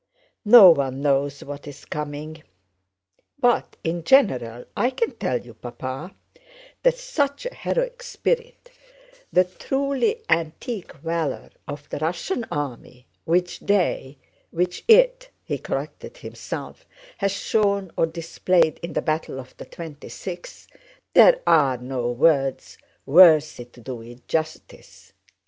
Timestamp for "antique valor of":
10.27-11.87